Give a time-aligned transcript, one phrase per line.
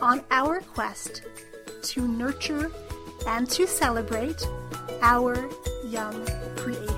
[0.00, 1.22] on our quest
[1.82, 2.70] to nurture
[3.26, 4.46] and to celebrate
[5.02, 5.48] our
[5.84, 6.95] young creators.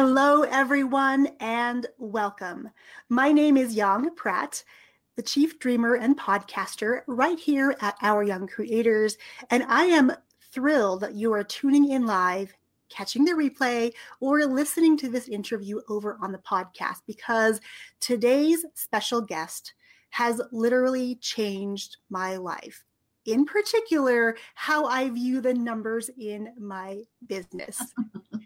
[0.00, 2.70] Hello, everyone, and welcome.
[3.08, 4.62] My name is Yang Pratt,
[5.16, 9.18] the chief dreamer and podcaster right here at Our Young Creators,
[9.50, 10.12] and I am
[10.52, 12.54] thrilled that you are tuning in live,
[12.88, 17.60] catching the replay, or listening to this interview over on the podcast because
[17.98, 19.74] today's special guest
[20.10, 22.84] has literally changed my life.
[23.26, 27.82] In particular, how I view the numbers in my business.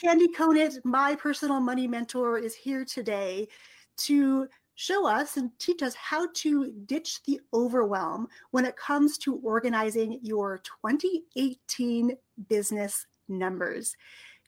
[0.00, 3.48] Candy Conant, my personal money mentor, is here today
[3.96, 9.36] to show us and teach us how to ditch the overwhelm when it comes to
[9.36, 12.14] organizing your 2018
[12.46, 13.96] business numbers.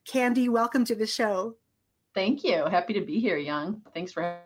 [0.06, 1.56] Candy, welcome to the show.
[2.14, 2.66] Thank you.
[2.66, 3.80] Happy to be here, Young.
[3.94, 4.40] Thanks for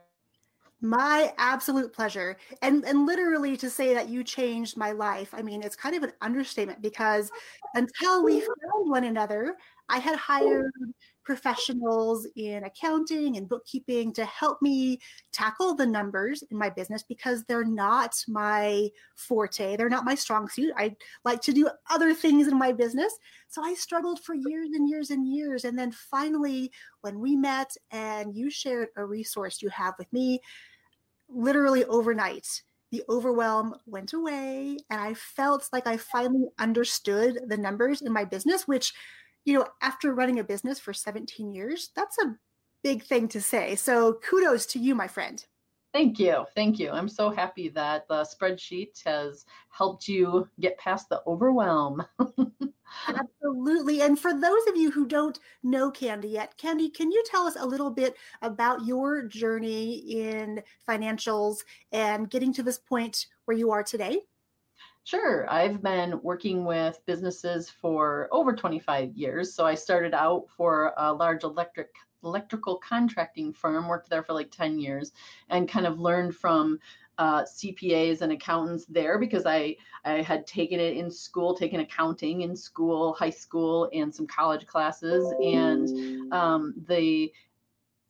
[0.82, 2.36] my absolute pleasure.
[2.60, 6.02] And and literally to say that you changed my life, I mean, it's kind of
[6.02, 7.30] an understatement because
[7.74, 9.56] until we found one another,
[9.88, 10.72] I had hired
[11.24, 14.98] professionals in accounting and bookkeeping to help me
[15.32, 19.76] tackle the numbers in my business because they're not my forte.
[19.76, 20.72] They're not my strong suit.
[20.76, 23.16] I like to do other things in my business.
[23.48, 25.64] So I struggled for years and years and years.
[25.64, 26.72] And then finally,
[27.02, 30.40] when we met and you shared a resource you have with me,
[31.34, 38.02] literally overnight, the overwhelm went away and I felt like I finally understood the numbers
[38.02, 38.92] in my business, which
[39.44, 42.36] you know, after running a business for 17 years, that's a
[42.82, 43.74] big thing to say.
[43.74, 45.44] So kudos to you, my friend.
[45.92, 46.46] Thank you.
[46.54, 46.90] Thank you.
[46.90, 52.02] I'm so happy that the spreadsheet has helped you get past the overwhelm.
[53.08, 54.00] Absolutely.
[54.00, 57.56] And for those of you who don't know Candy yet, Candy, can you tell us
[57.58, 61.58] a little bit about your journey in financials
[61.90, 64.20] and getting to this point where you are today?
[65.04, 65.50] Sure.
[65.50, 69.52] I've been working with businesses for over 25 years.
[69.52, 71.90] So I started out for a large electric
[72.24, 75.12] electrical contracting firm, worked there for like 10 years,
[75.48, 76.78] and kind of learned from
[77.18, 82.40] uh, CPAs and accountants there because I I had taken it in school, taken accounting
[82.40, 87.32] in school, high school, and some college classes, and um, the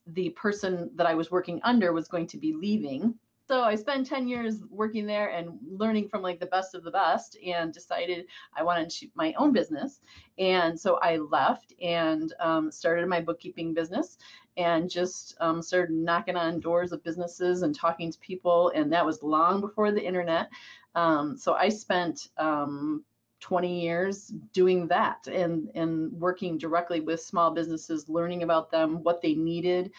[0.06, 3.14] the person that I was working under was going to be leaving
[3.52, 6.90] so I spent 10 years working there and learning from like the best of the
[6.90, 8.24] best and decided
[8.56, 10.00] I wanted to my own business.
[10.38, 14.16] And so I left and um, started my bookkeeping business
[14.56, 18.72] and just um, started knocking on doors of businesses and talking to people.
[18.74, 20.48] And that was long before the internet.
[20.94, 23.04] Um, so I spent um,
[23.40, 29.20] 20 years doing that and, and working directly with small businesses, learning about them, what
[29.20, 29.90] they needed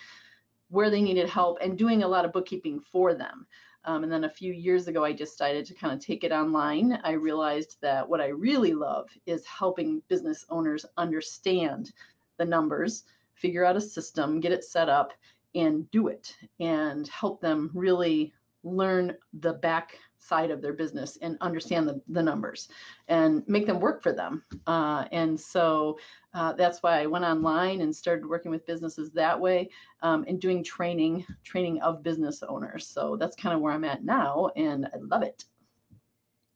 [0.74, 3.46] where they needed help and doing a lot of bookkeeping for them.
[3.86, 7.00] Um, and then a few years ago, I decided to kind of take it online.
[7.04, 11.94] I realized that what I really love is helping business owners understand
[12.38, 13.04] the numbers,
[13.36, 15.14] figure out a system, get it set up,
[15.54, 18.34] and do it, and help them really
[18.64, 22.70] learn the back side of their business and understand the, the numbers
[23.08, 24.44] and make them work for them.
[24.68, 25.98] Uh, and so
[26.34, 29.70] uh, that's why I went online and started working with businesses that way
[30.02, 32.88] um, and doing training, training of business owners.
[32.88, 35.46] So that's kind of where I'm at now, and I love it.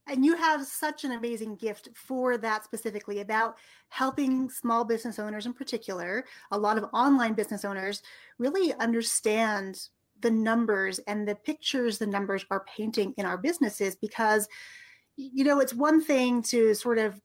[0.09, 3.57] And you have such an amazing gift for that specifically about
[3.89, 8.01] helping small business owners in particular, a lot of online business owners
[8.39, 9.89] really understand
[10.21, 14.47] the numbers and the pictures the numbers are painting in our businesses because
[15.15, 17.19] you know it's one thing to sort of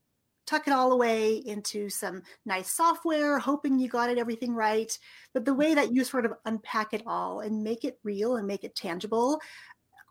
[0.45, 4.97] tuck it all away into some nice software hoping you got it everything right
[5.33, 8.45] but the way that you sort of unpack it all and make it real and
[8.45, 9.39] make it tangible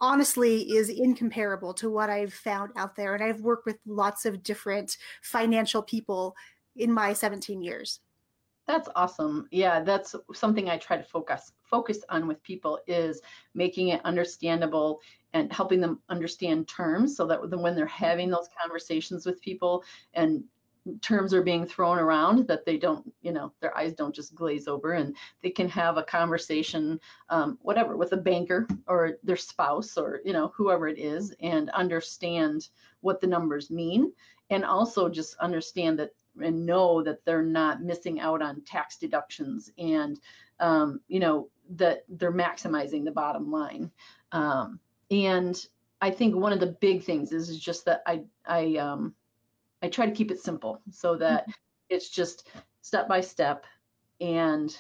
[0.03, 3.15] honestly is incomparable to what I've found out there.
[3.15, 6.35] And I've worked with lots of different financial people
[6.77, 8.01] in my 17 years.
[8.67, 9.49] That's awesome.
[9.51, 13.21] Yeah, that's something I try to focus focus on with people is
[13.55, 15.01] making it understandable
[15.33, 19.83] and helping them understand terms so that when they're having those conversations with people
[20.15, 20.45] and
[21.01, 24.67] terms are being thrown around that they don't you know their eyes don't just glaze
[24.67, 26.99] over and they can have a conversation
[27.31, 31.71] um, whatever with a banker or their spouse or you know whoever it is and
[31.71, 32.69] understand
[33.01, 34.13] what the numbers mean
[34.51, 39.71] and also just understand that and know that they're not missing out on tax deductions
[39.79, 40.19] and
[40.61, 43.91] um, you know that they're maximizing the bottom line
[44.33, 44.79] um,
[45.11, 45.67] and
[46.01, 49.15] i think one of the big things is, is just that i i um,
[49.83, 51.53] i try to keep it simple so that mm-hmm.
[51.89, 52.49] it's just
[52.81, 53.65] step by step
[54.21, 54.79] and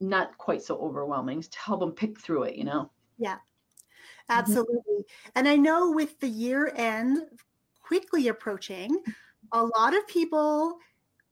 [0.00, 4.38] not quite so overwhelming to help them pick through it you know yeah mm-hmm.
[4.38, 5.30] absolutely mm-hmm.
[5.34, 7.22] and i know with the year end
[7.82, 8.96] quickly approaching
[9.52, 10.76] a lot of people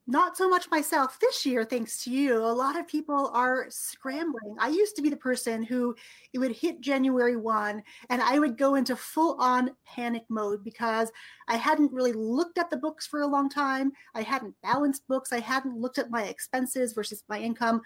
[0.05, 4.55] not so much myself this year thanks to you a lot of people are scrambling.
[4.59, 5.95] I used to be the person who
[6.33, 11.09] it would hit january 1 and i would go into full on panic mode because
[11.47, 13.91] i hadn't really looked at the books for a long time.
[14.13, 15.31] I hadn't balanced books.
[15.31, 17.81] I hadn't looked at my expenses versus my income.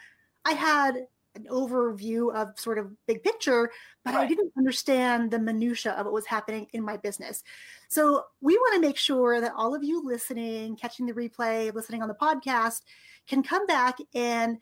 [0.45, 1.05] I had
[1.37, 3.71] an overview of sort of big picture,
[4.03, 4.23] but right.
[4.23, 7.43] I didn't understand the minutia of what was happening in my business.
[7.87, 12.01] So we want to make sure that all of you listening, catching the replay, listening
[12.01, 12.81] on the podcast,
[13.27, 14.57] can come back and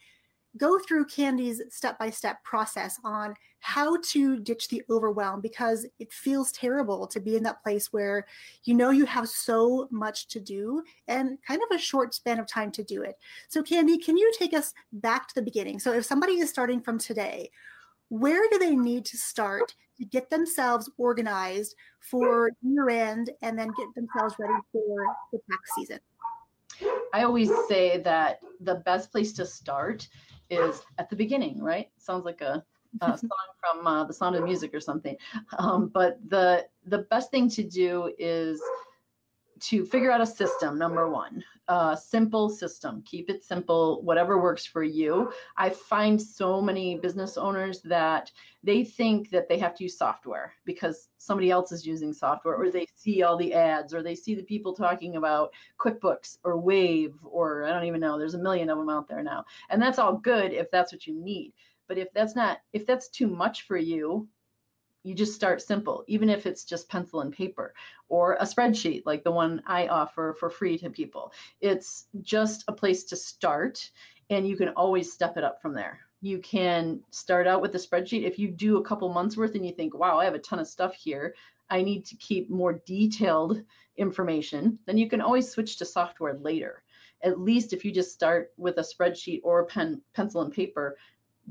[0.57, 6.13] go through Candy's step by step process on how to ditch the overwhelm because it
[6.13, 8.25] feels terrible to be in that place where
[8.63, 12.47] you know you have so much to do and kind of a short span of
[12.47, 13.17] time to do it.
[13.47, 15.79] So, Candy, can you take us back to the beginning?
[15.79, 17.49] So, if somebody is starting from today,
[18.09, 23.69] where do they need to start to get themselves organized for year end and then
[23.77, 25.99] get themselves ready for the tax season?
[27.13, 30.07] I always say that the best place to start
[30.49, 31.89] is at the beginning, right?
[31.97, 32.63] Sounds like a,
[33.01, 35.15] a song from uh, The Sound of Music or something.
[35.57, 38.61] Um, but the the best thing to do is
[39.61, 40.77] to figure out a system.
[40.77, 43.03] Number one, a simple system.
[43.05, 44.01] Keep it simple.
[44.03, 45.31] Whatever works for you.
[45.57, 48.31] I find so many business owners that
[48.63, 52.69] they think that they have to use software because somebody else is using software, or
[52.69, 57.15] they see all the ads, or they see the people talking about QuickBooks or Wave,
[57.23, 58.17] or I don't even know.
[58.17, 61.07] There's a million of them out there now, and that's all good if that's what
[61.07, 61.53] you need.
[61.87, 64.27] But if that's not, if that's too much for you,
[65.05, 67.75] you just start simple, even if it's just pencil and paper
[68.09, 71.31] or a spreadsheet like the one I offer for free to people.
[71.61, 73.91] It's just a place to start,
[74.31, 75.99] and you can always step it up from there.
[76.21, 78.23] You can start out with a spreadsheet.
[78.23, 80.57] If you do a couple months worth and you think, wow, I have a ton
[80.57, 81.35] of stuff here,
[81.69, 83.61] I need to keep more detailed
[83.97, 86.81] information, then you can always switch to software later.
[87.21, 90.97] At least if you just start with a spreadsheet or pen, pencil and paper,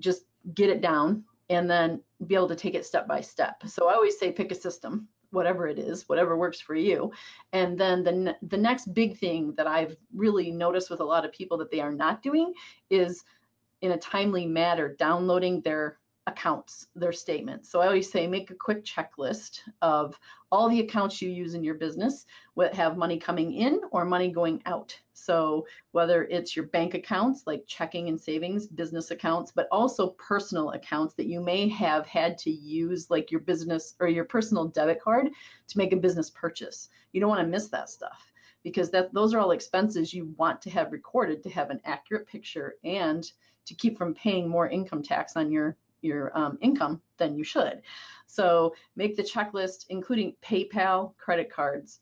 [0.01, 3.63] just get it down and then be able to take it step by step.
[3.67, 7.13] So I always say pick a system, whatever it is, whatever works for you.
[7.53, 11.33] And then the the next big thing that I've really noticed with a lot of
[11.33, 12.53] people that they are not doing
[12.91, 13.25] is
[13.83, 17.69] in a timely manner downloading their accounts, their statements.
[17.69, 20.19] So I always say make a quick checklist of
[20.51, 22.25] all the accounts you use in your business
[22.57, 24.99] that have money coming in or money going out.
[25.13, 30.71] So whether it's your bank accounts like checking and savings, business accounts, but also personal
[30.71, 35.03] accounts that you may have had to use like your business or your personal debit
[35.03, 35.29] card
[35.69, 36.89] to make a business purchase.
[37.13, 40.63] You don't want to miss that stuff because that those are all expenses you want
[40.63, 43.31] to have recorded to have an accurate picture and
[43.67, 47.83] to keep from paying more income tax on your your um, income than you should.
[48.27, 52.01] So make the checklist, including PayPal, credit cards.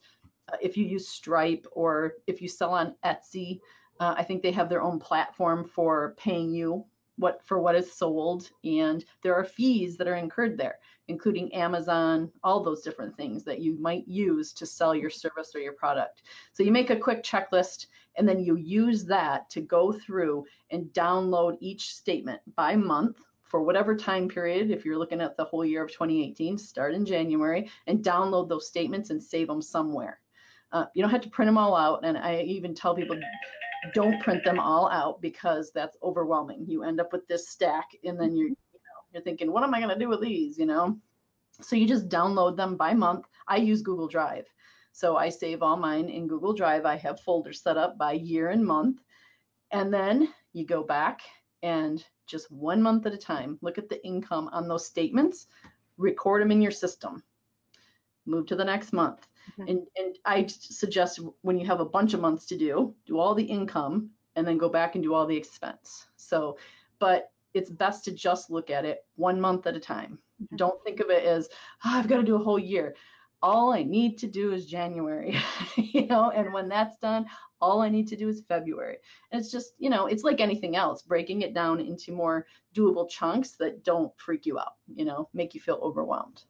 [0.53, 3.61] Uh, if you use Stripe or if you sell on Etsy,
[4.01, 6.85] uh, I think they have their own platform for paying you
[7.17, 10.79] what for what is sold, and there are fees that are incurred there,
[11.09, 15.61] including Amazon, all those different things that you might use to sell your service or
[15.61, 16.23] your product.
[16.53, 20.87] So you make a quick checklist, and then you use that to go through and
[20.87, 23.19] download each statement by month
[23.53, 27.05] for whatever time period, if you're looking at the whole year of 2018, start in
[27.05, 30.21] January and download those statements and save them somewhere.
[30.73, 32.01] Uh, you don't have to print them all out.
[32.03, 33.21] And I even tell people
[33.93, 36.65] don't print them all out because that's overwhelming.
[36.67, 39.75] You end up with this stack and then you're, you know, You're thinking, what am
[39.75, 40.57] I going to do with these?
[40.57, 40.97] You know?
[41.61, 43.27] So you just download them by month.
[43.49, 44.47] I use Google Drive.
[44.93, 46.87] So I save all mine in Google Drive.
[46.87, 49.03] I have folders set up by year and month.
[49.73, 51.21] And then you go back
[51.63, 55.47] and just one month at a time, look at the income on those statements,
[55.99, 57.23] record them in your system,
[58.27, 59.27] move to the next month.
[59.53, 59.69] Mm-hmm.
[59.69, 63.35] And, and I suggest when you have a bunch of months to do, do all
[63.35, 66.07] the income and then go back and do all the expense.
[66.17, 66.57] So,
[66.99, 70.19] but it's best to just look at it one month at a time.
[70.43, 70.57] Mm-hmm.
[70.57, 71.49] Don't think of it as,
[71.85, 72.95] oh, I've got to do a whole year.
[73.43, 75.37] All I need to do is January,
[75.77, 77.27] you know, and when that's done,
[77.61, 78.99] all I need to do is February.
[79.31, 83.09] And it's just, you know, it's like anything else, breaking it down into more doable
[83.09, 86.45] chunks that don't freak you out, you know, make you feel overwhelmed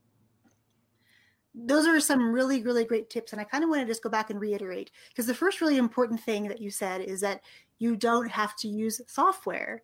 [1.55, 4.09] those are some really really great tips and i kind of want to just go
[4.09, 7.43] back and reiterate because the first really important thing that you said is that
[7.79, 9.83] you don't have to use software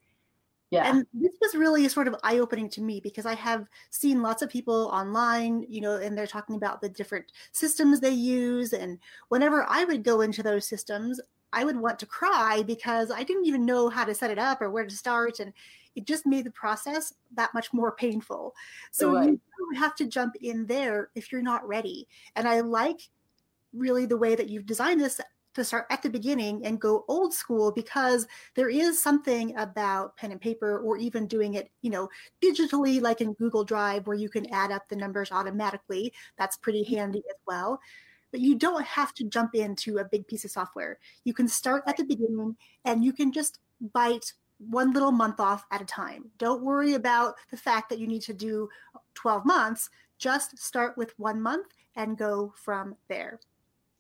[0.71, 4.43] yeah and this was really sort of eye-opening to me because i have seen lots
[4.43, 8.99] of people online you know and they're talking about the different systems they use and
[9.29, 11.21] whenever i would go into those systems
[11.53, 14.61] i would want to cry because i didn't even know how to set it up
[14.61, 15.53] or where to start and
[15.99, 18.55] it just made the process that much more painful.
[18.93, 19.31] So right.
[19.31, 22.07] you don't have to jump in there if you're not ready.
[22.37, 23.01] And I like
[23.73, 25.21] really the way that you've designed this
[25.59, 30.33] to start at the beginning and go old school because there is something about pen
[30.33, 32.09] and paper or even doing it you know
[32.43, 36.83] digitally like in google drive where you can add up the numbers automatically that's pretty
[36.83, 36.97] mm-hmm.
[36.97, 37.79] handy as well
[38.31, 41.83] but you don't have to jump into a big piece of software you can start
[41.87, 43.59] at the beginning and you can just
[43.93, 46.31] bite one little month off at a time.
[46.39, 48.69] Don't worry about the fact that you need to do
[49.15, 49.89] 12 months.
[50.19, 53.41] Just start with one month and go from there.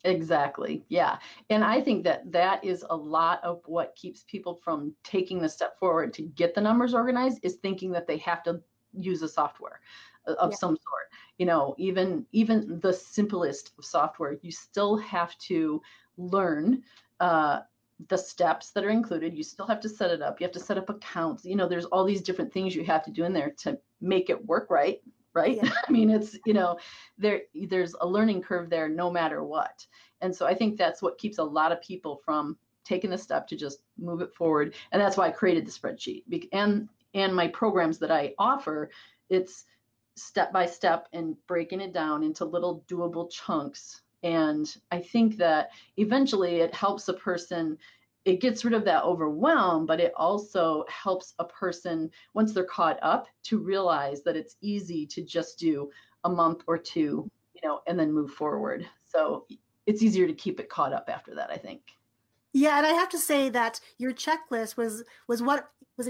[0.04, 0.84] Exactly.
[0.88, 1.18] Yeah.
[1.50, 5.48] And I think that that is a lot of what keeps people from taking the
[5.48, 8.60] step forward to get the numbers organized is thinking that they have to
[8.92, 9.80] use a software
[10.26, 10.56] of yeah.
[10.56, 11.08] some sort.
[11.38, 15.82] You know, even even the simplest of software, you still have to
[16.16, 16.82] learn
[17.20, 17.60] uh,
[18.08, 20.60] the steps that are included you still have to set it up you have to
[20.60, 23.32] set up accounts you know there's all these different things you have to do in
[23.32, 25.00] there to make it work right
[25.38, 25.58] right?
[25.62, 25.70] Yeah.
[25.88, 26.78] i mean it's you know
[27.16, 29.86] there there's a learning curve there no matter what.
[30.20, 33.46] And so i think that's what keeps a lot of people from taking the step
[33.48, 34.74] to just move it forward.
[34.92, 38.90] And that's why i created the spreadsheet and and my programs that i offer
[39.30, 39.64] it's
[40.18, 44.02] step by step and breaking it down into little doable chunks.
[44.22, 47.78] And I think that eventually it helps a person,
[48.28, 52.98] it gets rid of that overwhelm, but it also helps a person, once they're caught
[53.00, 55.90] up, to realize that it's easy to just do
[56.24, 58.86] a month or two, you know, and then move forward.
[59.02, 59.46] So
[59.86, 61.80] it's easier to keep it caught up after that, I think.
[62.52, 66.08] Yeah, and I have to say that your checklist was was what was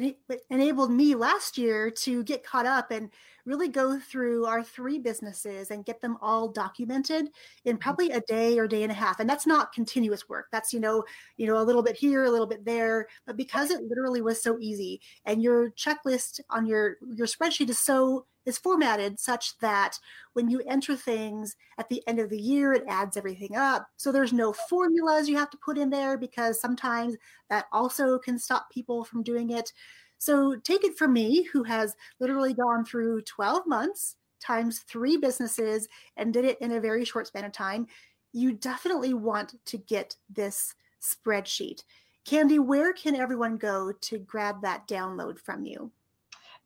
[0.50, 3.10] enabled me last year to get caught up and
[3.46, 7.30] really go through our three businesses and get them all documented
[7.64, 7.82] in mm-hmm.
[7.82, 9.18] probably a day or day and a half.
[9.18, 10.46] And that's not continuous work.
[10.52, 11.02] That's you know
[11.36, 13.08] you know a little bit here a little bit there.
[13.26, 17.78] But because it literally was so easy and your checklist on your your spreadsheet is
[17.78, 19.98] so is formatted such that
[20.32, 23.86] when you enter things at the end of the year, it adds everything up.
[23.98, 27.16] So there's no formulas you have to put in there because sometimes
[27.50, 29.74] that also can stop people from doing it.
[30.16, 35.86] So take it from me, who has literally gone through 12 months times three businesses
[36.16, 37.86] and did it in a very short span of time.
[38.32, 41.82] You definitely want to get this spreadsheet.
[42.24, 45.92] Candy, where can everyone go to grab that download from you?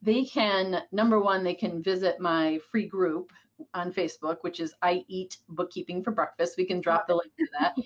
[0.03, 3.33] They can, number one, they can visit my free group
[3.75, 6.57] on Facebook, which is I Eat Bookkeeping for Breakfast.
[6.59, 7.77] We can drop the link to that.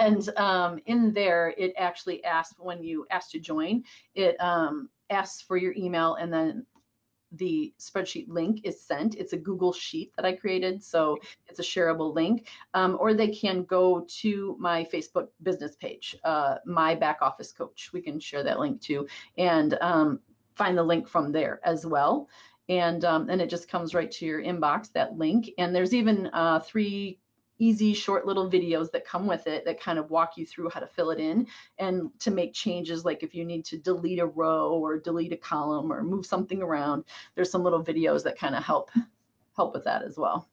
[0.00, 5.42] and um, in there, it actually asks when you ask to join, it um, asks
[5.42, 6.64] for your email and then
[7.32, 9.16] the spreadsheet link is sent.
[9.16, 11.18] It's a Google Sheet that I created, so
[11.48, 12.46] it's a shareable link.
[12.72, 17.90] Um, or they can go to my Facebook business page, uh, My Back Office Coach.
[17.92, 19.06] We can share that link too,
[19.36, 20.20] and um,
[20.56, 22.28] find the link from there as well.
[22.68, 25.50] And um, and it just comes right to your inbox that link.
[25.58, 27.18] And there's even uh, three
[27.58, 30.80] easy short little videos that come with it that kind of walk you through how
[30.80, 31.46] to fill it in
[31.78, 35.36] and to make changes like if you need to delete a row or delete a
[35.36, 38.90] column or move something around there's some little videos that kind of help
[39.56, 40.46] help with that as well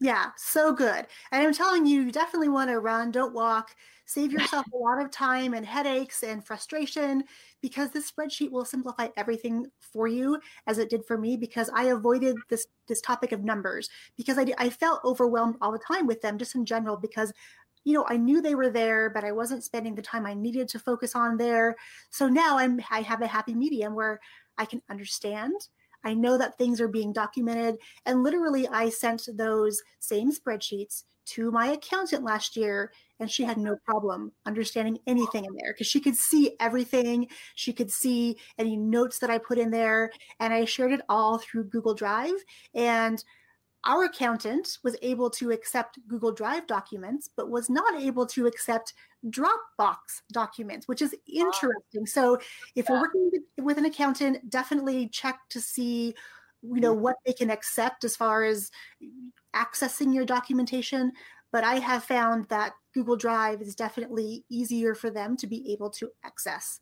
[0.00, 3.74] yeah so good and i'm telling you you definitely want to run don't walk
[4.06, 7.22] save yourself a lot of time and headaches and frustration
[7.60, 11.84] because this spreadsheet will simplify everything for you as it did for me because I
[11.84, 16.20] avoided this this topic of numbers because I, I felt overwhelmed all the time with
[16.22, 17.32] them just in general because
[17.84, 20.68] you know i knew they were there but i wasn't spending the time i needed
[20.68, 21.76] to focus on there.
[22.10, 24.20] So now i'm i have a happy medium where
[24.58, 25.52] i can understand
[26.04, 27.76] I know that things are being documented.
[28.06, 33.58] And literally, I sent those same spreadsheets to my accountant last year, and she had
[33.58, 37.28] no problem understanding anything in there because she could see everything.
[37.54, 41.38] She could see any notes that I put in there, and I shared it all
[41.38, 42.34] through Google Drive.
[42.74, 43.22] And
[43.84, 48.94] our accountant was able to accept Google Drive documents, but was not able to accept
[49.26, 49.96] Dropbox
[50.32, 52.06] documents, which is interesting.
[52.06, 52.38] So,
[52.74, 52.94] if yeah.
[52.94, 56.14] you're working with an accountant, definitely check to see,
[56.62, 58.70] you know, what they can accept as far as
[59.54, 61.12] accessing your documentation.
[61.52, 65.90] But I have found that Google Drive is definitely easier for them to be able
[65.90, 66.80] to access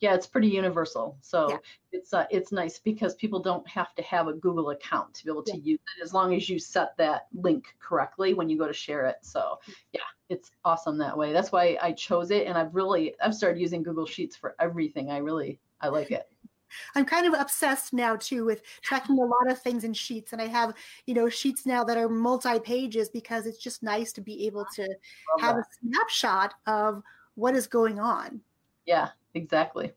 [0.00, 1.16] yeah, it's pretty universal.
[1.20, 1.56] So yeah.
[1.92, 5.30] it's uh, it's nice because people don't have to have a Google account to be
[5.30, 5.62] able to yeah.
[5.62, 9.06] use it as long as you set that link correctly when you go to share
[9.06, 9.16] it.
[9.22, 9.58] So
[9.92, 11.32] yeah, it's awesome that way.
[11.32, 15.10] That's why I chose it, and I've really I've started using Google Sheets for everything.
[15.10, 16.24] I really I like it.
[16.94, 20.42] I'm kind of obsessed now too with tracking a lot of things in sheets, and
[20.42, 20.74] I have
[21.06, 24.66] you know sheets now that are multi pages because it's just nice to be able
[24.74, 24.88] to
[25.38, 25.62] have that.
[25.62, 27.02] a snapshot of
[27.34, 28.40] what is going on.
[28.86, 29.92] Yeah, exactly.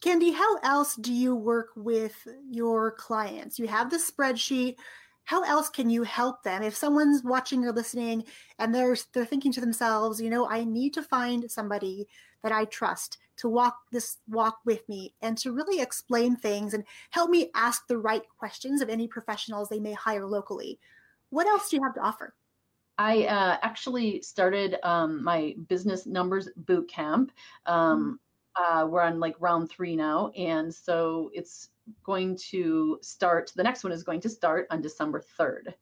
[0.00, 3.58] Candy, how else do you work with your clients?
[3.58, 4.76] You have the spreadsheet.
[5.24, 6.62] How else can you help them?
[6.62, 8.24] If someone's watching or listening
[8.58, 12.06] and they're they're thinking to themselves, you know, I need to find somebody
[12.42, 16.84] that I trust to walk this walk with me and to really explain things and
[17.10, 20.78] help me ask the right questions of any professionals they may hire locally.
[21.30, 22.34] What else do you have to offer?
[22.98, 27.32] I uh, actually started um, my business numbers boot camp.
[27.66, 28.18] Um,
[28.56, 31.68] uh, we're on like round three now, and so it's
[32.04, 33.52] going to start.
[33.54, 35.74] The next one is going to start on December third,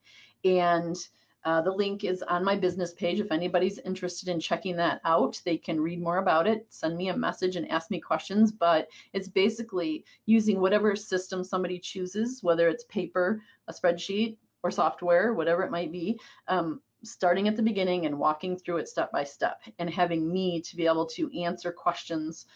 [0.45, 0.97] and
[1.45, 3.21] uh, the link is on my business page.
[3.21, 7.11] If anybody's interested in checking that out, they can read more about it, send me
[7.11, 8.51] a message, and ask me questions.
[8.51, 15.35] But it's basically using whatever system somebody chooses, whether it's paper, a spreadsheet, or software,
[15.35, 16.19] whatever it might be.
[16.49, 20.61] Um, starting at the beginning and walking through it step by step and having me
[20.61, 22.47] to be able to answer questions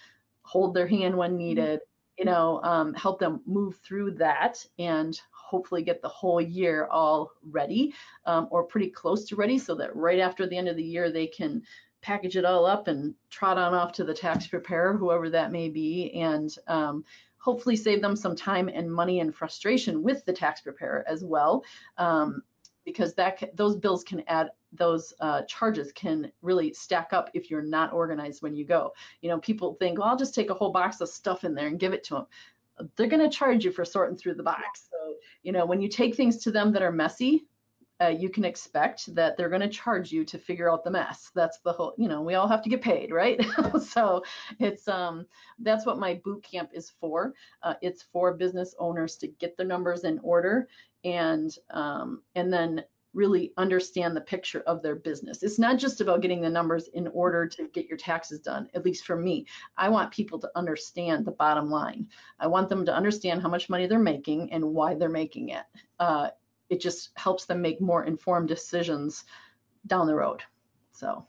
[0.42, 1.38] hold their hand when mm-hmm.
[1.38, 1.80] needed
[2.18, 7.30] you know um, help them move through that and hopefully get the whole year all
[7.50, 7.94] ready
[8.26, 11.10] um, or pretty close to ready so that right after the end of the year
[11.10, 11.62] they can
[12.00, 15.68] package it all up and trot on off to the tax preparer whoever that may
[15.68, 17.04] be and um,
[17.38, 21.64] hopefully save them some time and money and frustration with the tax preparer as well
[21.96, 22.42] um,
[22.88, 27.60] because that those bills can add those uh, charges can really stack up if you're
[27.60, 28.94] not organized when you go.
[29.20, 31.66] You know, people think, well, I'll just take a whole box of stuff in there
[31.66, 32.26] and give it to them.
[32.96, 34.88] They're going to charge you for sorting through the box.
[34.90, 37.44] So, you know, when you take things to them that are messy,
[38.00, 41.30] uh, you can expect that they're going to charge you to figure out the mess.
[41.34, 43.44] That's the whole, you know, we all have to get paid, right?
[43.82, 44.22] so
[44.60, 45.26] it's um
[45.60, 47.34] that's what my boot camp is for.
[47.62, 50.68] Uh, it's for business owners to get their numbers in order
[51.04, 52.84] and um, and then
[53.14, 55.42] really understand the picture of their business.
[55.42, 58.84] It's not just about getting the numbers in order to get your taxes done, at
[58.84, 59.46] least for me.
[59.76, 62.06] I want people to understand the bottom line.
[62.38, 65.64] I want them to understand how much money they're making and why they're making it.
[65.98, 66.28] Uh,
[66.70, 69.24] it just helps them make more informed decisions
[69.86, 70.42] down the road.
[70.92, 71.26] So.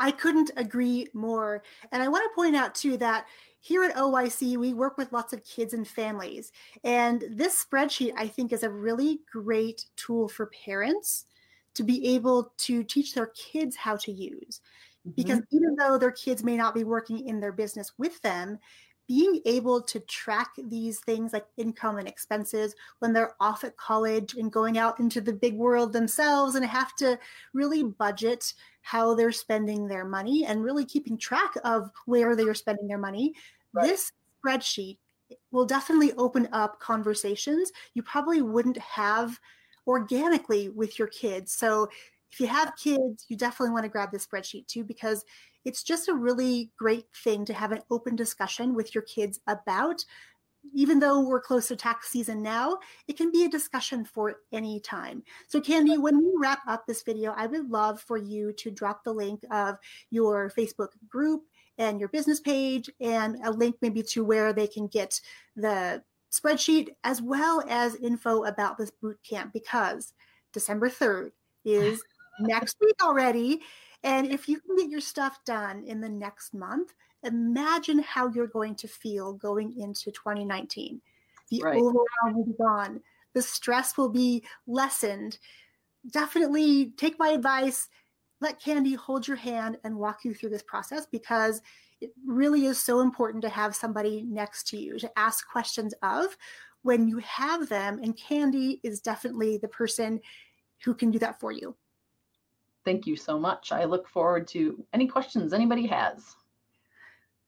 [0.00, 1.62] I couldn't agree more.
[1.92, 3.26] And I want to point out too that
[3.60, 6.50] here at OYC, we work with lots of kids and families.
[6.82, 11.26] And this spreadsheet, I think, is a really great tool for parents
[11.74, 14.60] to be able to teach their kids how to use.
[15.06, 15.12] Mm-hmm.
[15.14, 18.58] Because even though their kids may not be working in their business with them,
[19.08, 24.34] being able to track these things like income and expenses when they're off at college
[24.34, 27.18] and going out into the big world themselves and have to
[27.52, 32.54] really budget how they're spending their money and really keeping track of where they are
[32.54, 33.34] spending their money.
[33.72, 33.88] Right.
[33.88, 34.12] This
[34.44, 34.98] spreadsheet
[35.50, 39.40] will definitely open up conversations you probably wouldn't have
[39.86, 41.52] organically with your kids.
[41.52, 41.88] So
[42.30, 45.24] if you have kids, you definitely want to grab this spreadsheet too because
[45.64, 50.04] it's just a really great thing to have an open discussion with your kids about
[50.74, 54.80] even though we're close to tax season now, it can be a discussion for any
[54.80, 55.22] time.
[55.48, 59.02] So, Candy, when we wrap up this video, I would love for you to drop
[59.02, 59.76] the link of
[60.10, 61.42] your Facebook group
[61.78, 65.20] and your business page and a link maybe to where they can get
[65.56, 70.14] the spreadsheet as well as info about this boot camp because
[70.52, 71.32] December 3rd
[71.64, 72.02] is
[72.40, 73.60] next week already.
[74.04, 78.46] And if you can get your stuff done in the next month, imagine how you're
[78.46, 81.00] going to feel going into 2019.
[81.50, 81.76] The right.
[81.76, 83.00] overwhelm will be gone,
[83.34, 85.38] the stress will be lessened.
[86.10, 87.88] Definitely take my advice.
[88.40, 91.62] Let Candy hold your hand and walk you through this process because
[92.00, 96.36] it really is so important to have somebody next to you to ask questions of
[96.82, 98.00] when you have them.
[98.02, 100.20] And Candy is definitely the person
[100.84, 101.76] who can do that for you.
[102.84, 103.72] Thank you so much.
[103.72, 106.36] I look forward to any questions anybody has.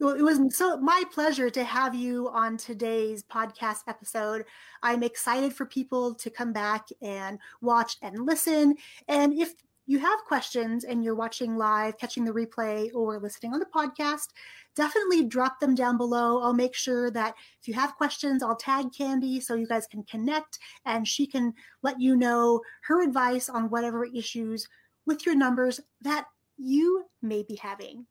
[0.01, 4.45] Well, it was so my pleasure to have you on today's podcast episode.
[4.83, 8.75] I'm excited for people to come back and watch and listen.
[9.09, 9.55] And if
[9.87, 14.29] you have questions and you're watching live, catching the replay, or listening on the podcast,
[14.75, 16.43] definitely drop them down below.
[16.43, 20.03] I'll make sure that if you have questions, I'll tag Candy so you guys can
[20.05, 24.67] connect and she can let you know her advice on whatever issues
[25.07, 28.07] with your numbers that you may be having.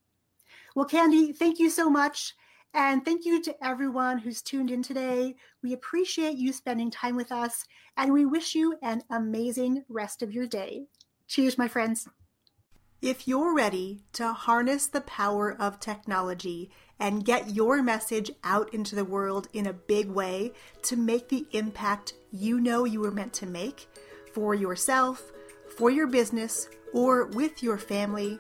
[0.76, 2.34] Well, Candy, thank you so much.
[2.74, 5.36] And thank you to everyone who's tuned in today.
[5.62, 10.32] We appreciate you spending time with us, and we wish you an amazing rest of
[10.32, 10.88] your day.
[11.28, 12.08] Cheers, my friends.
[13.00, 18.96] If you're ready to harness the power of technology and get your message out into
[18.96, 20.54] the world in a big way
[20.84, 23.88] to make the impact you know you were meant to make
[24.32, 25.32] for yourself,
[25.78, 28.40] for your business, or with your family,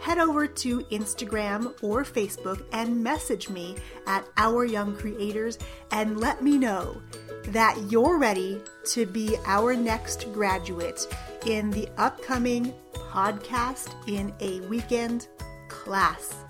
[0.00, 3.76] head over to Instagram or Facebook and message me
[4.06, 5.58] at Our Young Creators
[5.90, 7.00] and let me know
[7.48, 8.60] that you're ready
[8.92, 11.06] to be our next graduate
[11.46, 15.28] in the upcoming podcast in a weekend
[15.68, 16.45] class.